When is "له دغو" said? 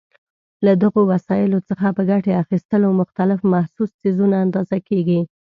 0.65-1.01